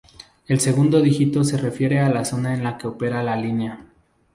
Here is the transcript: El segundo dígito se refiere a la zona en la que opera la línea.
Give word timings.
El 0.47 0.59
segundo 0.59 0.99
dígito 0.99 1.43
se 1.43 1.57
refiere 1.57 1.99
a 1.99 2.09
la 2.09 2.25
zona 2.25 2.55
en 2.55 2.63
la 2.63 2.75
que 2.79 2.87
opera 2.87 3.21
la 3.21 3.35
línea. 3.35 3.85